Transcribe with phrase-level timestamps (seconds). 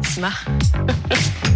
[0.00, 1.42] Smart.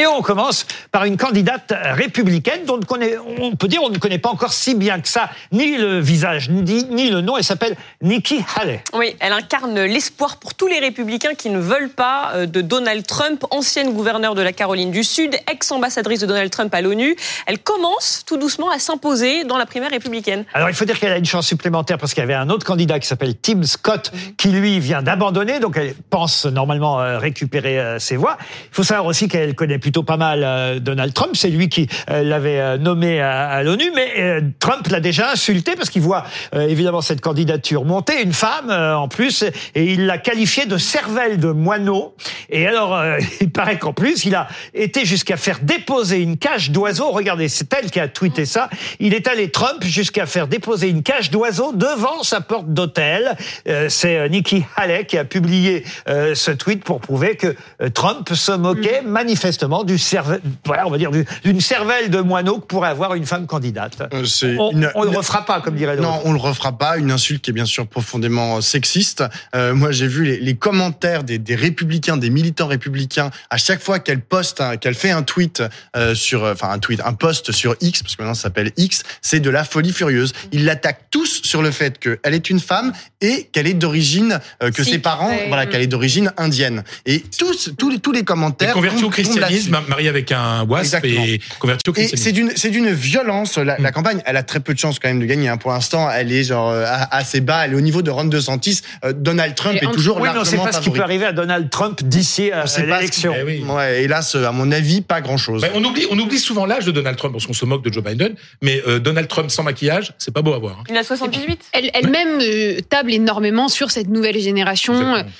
[0.00, 3.98] Et on commence par une candidate républicaine dont on, connaît, on peut dire on ne
[3.98, 7.36] connaît pas encore si bien que ça ni le visage ni, ni le nom.
[7.36, 8.84] Elle s'appelle Nikki Haley.
[8.92, 13.04] Oui, elle incarne l'espoir pour tous les républicains qui ne veulent pas euh, de Donald
[13.08, 17.16] Trump, ancienne gouverneure de la Caroline du Sud, ex-ambassadrice de Donald Trump à l'ONU.
[17.46, 20.44] Elle commence tout doucement à s'imposer dans la primaire républicaine.
[20.54, 22.64] Alors il faut dire qu'elle a une chance supplémentaire parce qu'il y avait un autre
[22.64, 27.80] candidat qui s'appelle Tim Scott qui lui vient d'abandonner, donc elle pense normalement euh, récupérer
[27.80, 28.38] euh, ses voix.
[28.70, 31.88] Il faut savoir aussi qu'elle connaît plutôt pas mal euh, Donald Trump, c'est lui qui
[32.10, 36.24] euh, l'avait euh, nommé à, à l'ONU, mais Trump l'a déjà insulté parce qu'il voit
[36.54, 41.50] évidemment cette candidature monter, une femme en plus, et il l'a qualifiée de cervelle de
[41.50, 42.14] moineau.
[42.50, 46.70] Et alors euh, il paraît qu'en plus il a été jusqu'à faire déposer une cage
[46.70, 47.10] d'oiseaux.
[47.10, 48.68] Regardez, c'est elle qui a tweeté ça.
[49.00, 53.36] Il est allé Trump jusqu'à faire déposer une cage d'oiseaux devant sa porte d'hôtel.
[53.68, 57.54] Euh, c'est Nikki Haley qui a publié euh, ce tweet pour prouver que
[57.94, 62.58] Trump se moquait manifestement du cerve- voilà, on va dire du- d'une cervelle de moineau
[62.58, 64.02] que pourrait avoir une femme candidate.
[64.12, 66.08] Euh, c'est On, une- on le refera pas, comme dirait l'autre.
[66.08, 66.98] Non, on le refera pas.
[66.98, 69.24] Une insulte qui est bien sûr profondément sexiste.
[69.54, 73.82] Euh, moi, j'ai vu les, les commentaires des, des républicains, des militants républicains, à chaque
[73.82, 75.62] fois qu'elle poste, qu'elle fait un tweet
[75.96, 78.72] euh, sur, euh, enfin un tweet, un post sur X, parce que maintenant ça s'appelle
[78.76, 80.32] X, c'est de la folie furieuse.
[80.52, 84.70] Ils l'attaquent tous sur le fait qu'elle est une femme et qu'elle est d'origine, euh,
[84.70, 86.82] que ses parents, voilà, qu'elle est d'origine indienne.
[87.06, 88.70] Et tous, tous les tous les commentaires.
[88.70, 91.24] est convertie au tombent- christianisme, mariée avec un wasp Exactement.
[91.24, 92.48] et convertie au Et c'est christianisme.
[92.48, 94.20] d'une c'est d'une violence la, la campagne.
[94.26, 95.48] Elle a très peu de chances quand même de gagner.
[95.48, 95.56] hein.
[95.56, 97.64] Pour l'instant, elle est genre euh, a- assez bas.
[97.64, 98.80] Elle est au niveau de Ron DeSantis.
[99.04, 101.00] Euh, Donald Trump Et est toujours oui, mais on ne sait pas ce qui peut
[101.02, 103.34] arriver à Donald Trump d'ici à l'élection.
[103.38, 103.64] Eh oui.
[103.68, 105.62] Ouais, hélas, à mon avis, pas grand chose.
[105.62, 107.92] Ben, on oublie, on oublie souvent l'âge de Donald Trump parce qu'on se moque de
[107.92, 110.78] Joe Biden, mais euh, Donald Trump sans maquillage, c'est pas beau à voir.
[110.80, 110.84] hein.
[110.90, 114.94] Il a 78 Elle- Elle-même euh, table énormément sur cette nouvelle génération.
[114.94, 115.30] Exactement.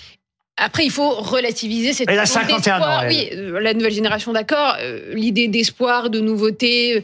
[0.59, 3.09] Après, il faut relativiser cette Elle a notion 51 ans, elle.
[3.09, 4.77] Oui, euh, la nouvelle génération, d'accord.
[4.81, 6.97] Euh, L'idée d'espoir, de nouveauté.
[6.97, 7.01] euh,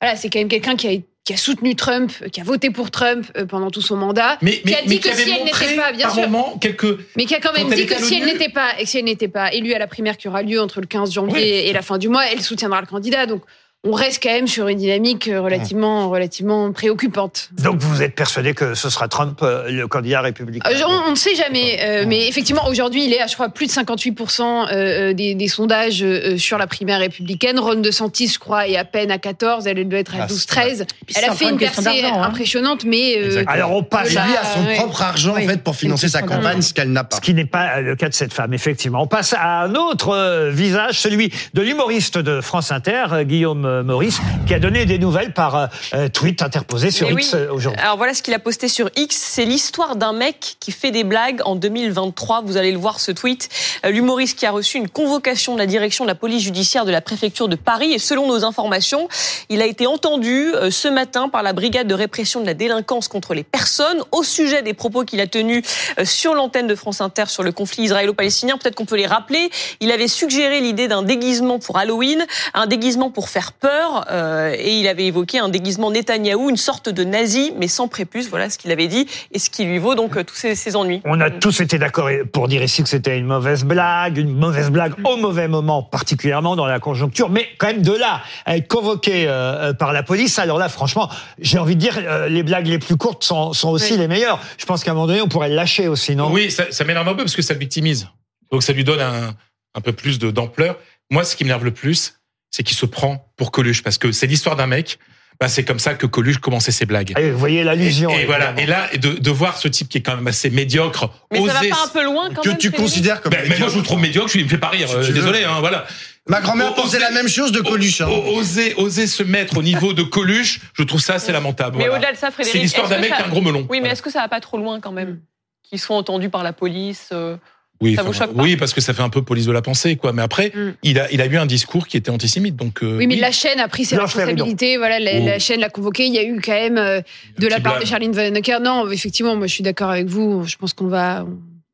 [0.00, 0.90] voilà, c'est quand même quelqu'un qui a,
[1.24, 4.62] qui a soutenu Trump, qui a voté pour Trump pendant tout son mandat, Mais, qui
[4.66, 6.98] mais, a dit mais que qui avait si elle n'était pas, bien sûr, moment quelques.
[7.16, 9.04] mais qui a quand même Quand dit que si elle n'était pas, et si elle
[9.06, 11.68] n'était pas élue à la primaire qui aura lieu entre le 15 janvier Oui.
[11.68, 13.26] et la fin du mois, elle soutiendra le candidat.
[13.26, 13.42] Donc,
[13.86, 17.50] on reste quand même sur une dynamique euh, relativement, relativement préoccupante.
[17.52, 20.68] Donc vous êtes persuadé que ce sera Trump le candidat républicain?
[20.70, 23.66] Euh, on ne sait jamais, euh, mais effectivement, aujourd'hui, il est à, je crois, plus
[23.66, 27.58] de 58% euh, des, des sondages euh, sur la primaire républicaine.
[27.58, 30.86] Ron DeSantis, je crois, est à peine à 14, elle doit être à Ah, 12-13.
[31.06, 32.22] Puis Elle a fait une percée hein.
[32.22, 33.16] impressionnante, mais...
[33.18, 33.44] euh.
[33.46, 34.74] Alors on passe a son ouais.
[34.76, 35.44] propre argent Oui.
[35.44, 37.16] en fait pour financer sa question campagne, ce qu'elle n'a pas.
[37.16, 39.02] Ce qui n'est pas le cas de cette femme, effectivement.
[39.02, 43.64] On passe à un autre euh, visage, celui de l'humoriste de France Inter, euh, Guillaume
[43.64, 47.48] euh, Maurice, qui a donné des nouvelles par euh, euh, tweet interposé sur X euh,
[47.50, 47.80] aujourd'hui.
[47.82, 49.16] Alors voilà ce qu'il a posté sur X.
[49.16, 52.42] C'est l'histoire d'un mec qui fait des blagues en 2023.
[52.42, 53.48] Vous allez le voir ce tweet.
[53.84, 56.90] Euh, L'humoriste qui a reçu une convocation de la direction de la police judiciaire de
[56.90, 57.92] la préfecture de Paris.
[57.92, 59.08] Et selon nos informations,
[59.48, 63.08] il a été entendu euh, ce matin par la brigade de répression de la délinquance
[63.08, 65.64] contre les personnes au sujet des propos qu'il a tenus
[65.98, 68.56] euh, sur l'antenne de France Inter sur le conflit israélo-palestinien.
[68.58, 69.50] Peut-être qu'on peut les rappeler.
[69.80, 74.04] Il avait suggéré l'idée d'un déguisement pour Halloween, un déguisement pour faire peur.
[74.10, 78.28] euh, et il avait évoqué un déguisement Netanyahou, une sorte de nazi, mais sans prépuce.
[78.28, 80.76] Voilà ce qu'il avait dit et ce qui lui vaut donc euh, tous ses, ses
[80.76, 81.00] ennuis.
[81.04, 84.70] On a tous été d'accord pour dire ici que c'était une mauvaise blague, une mauvaise
[84.70, 88.68] blague au mauvais moment, particulièrement dans la conjoncture, mais quand même de là à être
[88.68, 92.66] convoqué euh, par la police, alors là, franchement, j'ai envie de dire, euh, les blagues
[92.66, 93.98] les plus courtes sont, sont aussi Oui.
[93.98, 94.40] les meilleures.
[94.58, 96.30] Je pense qu'à un moment donné, on pourrait le lâcher aussi, non?
[96.30, 98.08] Oui, ça, ça m'énerve un peu parce que ça le victimise.
[98.52, 99.34] Donc ça lui donne un,
[99.74, 100.76] un peu plus d'ampleur.
[101.10, 102.14] Moi, ce qui m'énerve le plus,
[102.56, 104.98] c'est qu'il se prend pour Coluche parce que c'est l'histoire d'un mec.
[105.38, 107.12] Bah, c'est comme ça que Coluche commençait ses blagues.
[107.14, 108.08] Allez, vous voyez l'allusion.
[108.10, 108.54] Et, et voilà.
[108.56, 111.52] Et là, de, de voir ce type qui est quand même assez médiocre, Mais ça
[111.52, 113.32] va pas un peu loin quand Que même tu considères comme.
[113.32, 114.28] Ben, mais moi, je vous trouve médiocre.
[114.28, 114.88] Je lui me fais pas rire.
[114.88, 115.86] Si euh, désolé, hein, voilà.
[116.26, 118.00] Ma grand-mère pensait la même chose de Coluche.
[118.00, 118.08] hein.
[118.08, 121.76] Oser, oser se mettre au niveau de Coluche, je trouve ça assez lamentable.
[121.76, 121.98] Mais voilà.
[121.98, 123.60] au-delà de ça, Frédéric, C'est l'histoire d'un mec qui a un gros melon.
[123.60, 123.92] Oui, mais Voilà.
[123.92, 125.20] est-ce que ça va pas trop loin quand même
[125.62, 127.36] Qu'ils soient entendus par la police euh,
[127.82, 129.52] Oui, Ça enfin, vous choque pas oui, parce que ça fait un peu police de
[129.52, 130.12] la pensée, quoi.
[130.12, 130.74] Mais après, Mm.
[130.82, 132.82] il a, il a eu un discours qui était antisémite, donc.
[132.82, 134.78] euh, Oui, mais la chaîne a pris ses responsabilités.
[134.78, 135.26] Voilà, la, Oh.
[135.26, 136.06] la chaîne l'a convoqué.
[136.06, 137.00] Il y a eu quand même euh,
[137.38, 137.84] de la part de.
[137.84, 138.60] Charline Vanhoenacker.
[138.60, 140.44] Non, effectivement, moi je suis d'accord avec vous.
[140.46, 141.26] Je pense qu'on va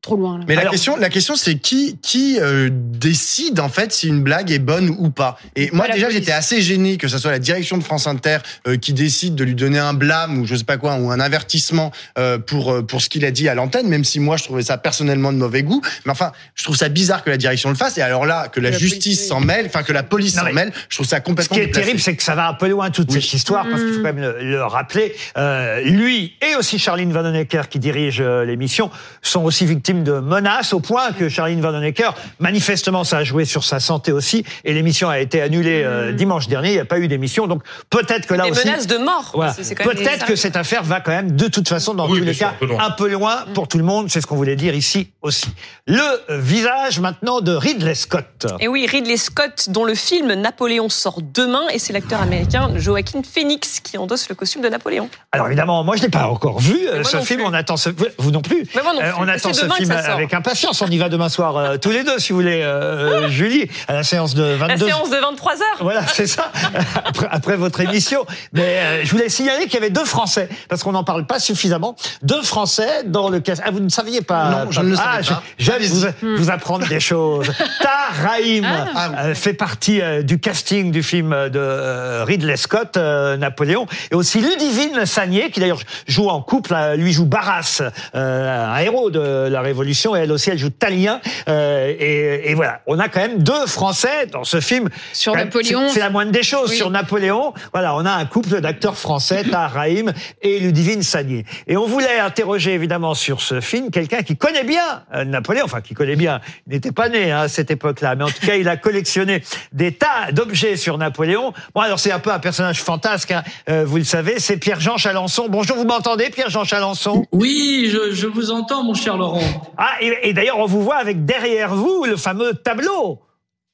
[0.03, 0.37] trop loin.
[0.37, 0.45] Là.
[0.47, 4.21] Mais la Alors- question, la question, c'est qui qui euh, décide en fait si une
[4.21, 5.39] blague est bonne ou pas.
[5.55, 8.77] Et moi déjà, j'étais assez gêné que ce soit la direction de France Inter euh,
[8.77, 11.91] qui décide de lui donner un blâme ou je sais pas quoi ou un avertissement
[12.19, 14.77] euh, pour pour ce qu'il a dit à l'antenne, même si moi je trouvais ça
[14.77, 15.81] personnellement de mauvais goût.
[16.05, 17.97] Mais enfin, je trouve ça bizarre que la direction le fasse.
[17.97, 20.71] Et alors là, que la, La justice s'en mêle, enfin que la police s'en mêle,
[20.89, 21.85] je trouve ça Ce complètement qui est déplacé.
[21.85, 23.21] terrible, c'est que ça va un peu loin toute Oui.
[23.21, 24.03] cette histoire, parce qu'il faut Mm.
[24.03, 25.15] quand même le, le rappeler.
[25.37, 28.91] Euh, lui et aussi Charline Vanhoenacker, qui dirige euh, l'émission,
[29.21, 33.45] sont aussi victimes victime de menaces au point que Charline Vanhoenacker, manifestement, ça a joué
[33.45, 36.69] sur sa santé aussi et l'émission a été annulée euh, dimanche dernier.
[36.69, 38.67] Il n'y a pas eu d'émission, donc peut-être que là Des aussi.
[38.67, 39.31] menaces de mort.
[39.33, 39.53] Voilà.
[39.53, 42.09] C'est- c'est quand même Peut-être que cette affaire va quand même, de toute façon, dans
[42.09, 42.83] Oui, tous les sûr, cas, un peu loin.
[42.83, 44.07] un peu loin pour tout le monde.
[44.09, 45.47] C'est ce qu'on voulait dire ici aussi.
[45.87, 45.99] Le
[46.29, 48.47] euh, visage maintenant de Ridley Scott.
[48.59, 53.21] Et oui, Ridley Scott, dont le film Napoléon sort demain, et c'est l'acteur américain Joaquin
[53.23, 55.09] Phoenix qui endosse le costume de Napoléon.
[55.31, 57.39] Alors évidemment, moi je l'ai pas encore vu euh, ce film.
[57.41, 57.45] plus.
[57.47, 58.65] On attend ce vous- vous non plus.
[58.75, 59.09] Mais moi non plus.
[59.19, 60.13] on attend ce demain film ça sort.
[60.15, 60.81] avec impatience.
[60.81, 63.93] On y va demain soir euh, tous les deux si vous voulez, euh, Julie, à
[63.93, 64.85] la séance de 22.
[64.85, 65.57] La séance de 23 heures.
[65.81, 66.51] Voilà, c'est ça.
[67.05, 68.25] Après, après votre émission.
[68.53, 71.39] Mais euh, je voulais signaler qu'il y avait deux Français, parce qu'on n'en parle pas
[71.39, 71.95] suffisamment.
[72.21, 73.53] Deux Français dans le cas.
[73.63, 75.43] Ah, vous ne saviez pas Non, je ne le ah, savais pas.
[75.57, 75.81] je- J'aime
[76.21, 77.51] vous, vous apprendre des choses.
[77.81, 78.65] Tahar Rahim
[78.95, 79.09] Ah.
[79.25, 84.15] euh, fait partie euh, du casting du film de euh, Ridley Scott, euh, Napoléon, et
[84.15, 86.73] aussi Ludivine Sagné, qui d'ailleurs joue en couple.
[86.73, 87.81] euh, lui joue Barras,
[88.15, 89.19] euh, un héros de
[89.49, 89.72] la Révolution,
[90.15, 91.19] et elle aussi, elle joue Talien.
[91.49, 94.89] Euh, et, et voilà, on a quand même deux Français dans ce film.
[95.13, 95.89] Sur même, Napoléon.
[95.89, 96.69] c'est- la moindre des choses.
[96.71, 96.77] Oui.
[96.77, 100.11] Sur Napoléon, voilà, on a un couple d'acteurs français, Tahar Rahim
[100.41, 101.45] et Ludivine Sagné.
[101.67, 105.81] Et on voulait interroger évidemment sur ce film quelqu'un qui connaît bien euh, Napoléon, enfin
[105.81, 106.39] qui connaît bien.
[106.67, 109.43] Il n'était pas né hein, à cette époque-là, mais en tout cas, il a collectionné
[109.71, 111.53] des tas d'objets sur Napoléon.
[111.73, 114.39] Bon, alors c'est un peu un personnage fantasque, hein, euh, vous le savez.
[114.39, 115.47] C'est Pierre-Jean Chalençon.
[115.49, 117.25] Bonjour, vous m'entendez, Pierre-Jean Chalençon?
[117.31, 119.41] Oui, je, je vous entends, mon cher Laurent.
[119.77, 123.21] Ah, et, et d'ailleurs, on vous voit avec derrière vous le fameux tableau.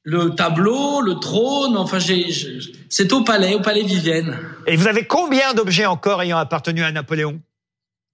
[0.02, 1.98] Le tableau, le trône, enfin,
[2.88, 4.38] c'est au palais, au palais Vivienne.
[4.66, 7.38] Et vous avez combien d'objets encore ayant appartenu à Napoléon?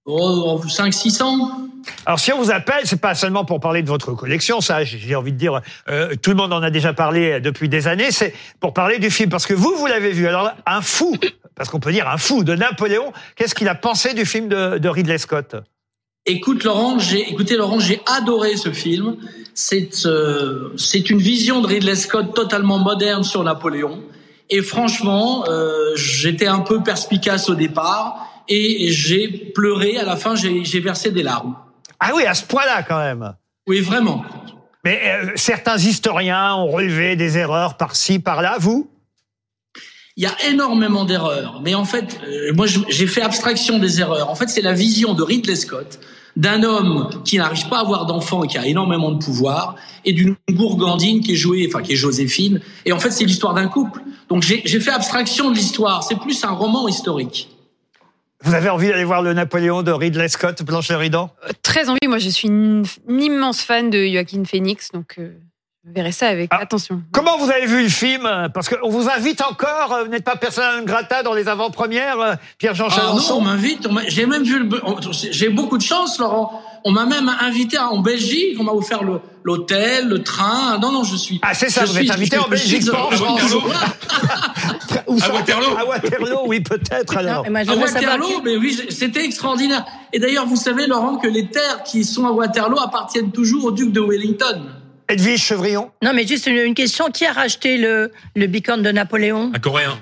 [0.05, 1.69] Oh, 5 600
[2.05, 4.97] Alors si on vous appelle, c'est pas seulement pour parler de votre collection, ça, j'ai
[4.97, 8.11] j'ai envie de dire, euh, tout le monde en a déjà parlé depuis des années,
[8.11, 10.27] c'est pour parler du film, parce que vous, vous l'avez vu.
[10.27, 11.15] Alors un fou,
[11.55, 14.77] parce qu'on peut dire un fou de Napoléon, qu'est-ce qu'il a pensé du film de,
[14.77, 15.55] de Ridley Scott?
[16.29, 19.15] Écoute Laurent, j'ai écoutez Laurent, j'ai adoré ce film.
[19.53, 24.03] C'est euh, c'est une vision de Ridley Scott totalement moderne sur Napoléon.
[24.49, 30.35] Et franchement, euh, j'étais un peu perspicace au départ et j'ai pleuré à la fin.
[30.35, 31.55] J'ai versé des larmes.
[32.01, 33.33] Ah oui, à ce point-là quand même.
[33.65, 34.25] Oui, vraiment.
[34.83, 38.57] Mais euh, certains historiens ont relevé des erreurs par-ci, par-là.
[38.59, 38.89] Vous?
[40.17, 44.29] Il y a énormément d'erreurs, mais en fait, euh, moi j'ai fait abstraction des erreurs.
[44.29, 45.99] En fait, c'est la vision de Ridley Scott
[46.37, 49.75] d'un homme qui n'arrive pas à avoir d'enfant et qui a énormément de pouvoir,
[50.05, 52.61] et d'une gourgandine qui est jouée, enfin qui est Joséphine.
[52.85, 54.01] Et en fait, c'est l'histoire d'un couple.
[54.29, 56.03] Donc j'ai fait abstraction de l'histoire.
[56.03, 57.49] C'est plus un roman historique.
[58.43, 62.07] Vous avez envie d'aller voir le Napoléon de Ridley Scott, Blanche Leridan Euh, Très envie.
[62.07, 65.31] Moi, je suis une, une immense fan de Joaquin Phoenix, donc euh,
[65.87, 66.59] je verrai ça avec Ah.
[66.61, 67.01] attention.
[67.13, 70.35] Comment vous avez vu le film Parce qu'on vous invite encore, euh, vous n'êtes pas
[70.35, 73.87] persona non grata dans les avant-premières, euh, Pierre-Jean Ah non, on Chalençon m'invite.
[73.87, 74.69] on m'a- J'ai même vu le.
[75.31, 76.61] J'ai beaucoup de chance, Laurent.
[76.83, 78.57] On m'a même invité en Belgique.
[78.59, 78.99] On m'a offert
[79.43, 80.77] l'hôtel, le train.
[80.79, 81.39] Non, non, je suis.
[81.41, 83.41] Ah, c'est ça, je vous êtes invité en Belgique, suis- pas en À France.
[83.41, 83.71] Waterloo
[85.07, 87.49] À Waterloo À Waterloo, oui, peut-être alors.
[87.49, 89.85] Non, À Waterloo, mais oui, c'était extraordinaire.
[90.13, 93.71] Et d'ailleurs, vous savez, Laurent, que les terres qui sont à Waterloo appartiennent toujours au
[93.71, 94.63] duc de Wellington.
[95.09, 97.09] Edwige Chevrillon Non, mais juste une, une question.
[97.11, 99.51] Qui a racheté le, le bicorne de Napoléon?
[99.53, 99.97] Un Coréen.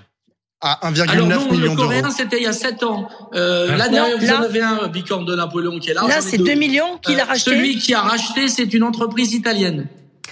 [0.61, 1.87] À Alors 1,9 non, le million d'euros.
[1.87, 3.07] coréen, c'était il y a 7 ans.
[3.35, 3.75] Euh, Ah.
[3.77, 6.03] là, derrière, Non, vous là- en avez un bicorne de Napoléon qui est là.
[6.07, 6.45] Là, c'est deux.
[6.45, 6.97] 2 millions.
[7.03, 9.87] Qui l'a Euh, racheté Celui qui a racheté, c'est une entreprise italienne.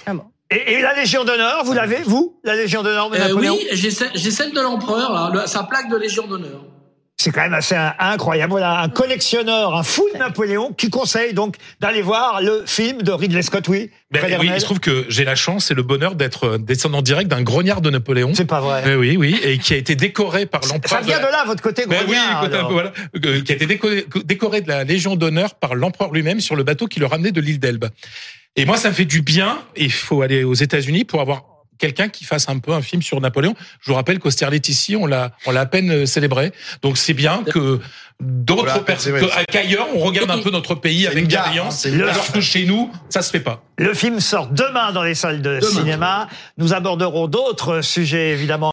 [0.06, 0.24] Ah bon.
[0.50, 2.40] et, et la Légion d'honneur, vous l'avez, vous?
[2.42, 3.54] La Légion d'honneur de Euh, Napoléon?
[3.56, 6.64] oui, j'ai ce- j'ai celle de l'empereur, le- sa plaque de Légion d'honneur.
[7.24, 8.50] C'est quand même assez incroyable.
[8.50, 13.10] Voilà, un collectionneur, un fou de Napoléon qui conseille donc d'aller voir le film de
[13.12, 13.90] Ridley Scott, oui.
[14.10, 17.00] Ben, oui, il se trouve que j'ai la chance et le bonheur d'être euh, descendant
[17.00, 18.32] direct d'un grognard de Napoléon.
[18.34, 18.82] C'est pas vrai.
[18.86, 21.00] Eh oui, oui, et qui a été décoré par Ça l'empereur.
[21.02, 22.42] vient la- de là, votre côté Ben oui, grognard.
[22.44, 22.66] alors.
[22.68, 22.92] peu, voilà,
[23.24, 26.62] Euh, qui a été décoré, décoré de la Légion d'honneur par l'empereur lui-même sur le
[26.62, 27.86] bateau qui le ramenait de l'île d'Elbe.
[28.56, 29.58] Et moi, ça me fait du bien.
[29.76, 31.44] Il faut aller aux États-Unis pour avoir
[31.78, 33.54] quelqu'un qui fasse un peu un film sur Napoléon.
[33.80, 36.52] Je vous rappelle qu'Austerlitz ici, on l'a, on l'a à peine euh, célébré.
[36.82, 37.80] Donc c'est bien que
[38.20, 41.84] d'autres Voilà, personnes, qu'ailleurs, on regarde un peu notre pays avec bienveillance.
[41.86, 43.62] hein, alors que chez nous, ça se fait pas.
[43.76, 45.68] Le film sort demain dans les salles de Demain.
[45.72, 46.28] cinéma.
[46.58, 48.62] Nous aborderons d'autres sujets, évidemment.